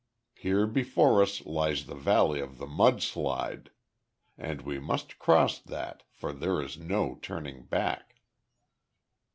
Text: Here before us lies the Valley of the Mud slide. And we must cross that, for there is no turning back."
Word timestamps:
Here 0.33 0.65
before 0.65 1.21
us 1.21 1.45
lies 1.45 1.85
the 1.85 1.93
Valley 1.93 2.39
of 2.39 2.57
the 2.57 2.65
Mud 2.65 3.03
slide. 3.03 3.69
And 4.35 4.63
we 4.63 4.79
must 4.79 5.19
cross 5.19 5.59
that, 5.59 6.01
for 6.11 6.33
there 6.33 6.59
is 6.59 6.75
no 6.75 7.19
turning 7.21 7.65
back." 7.65 8.15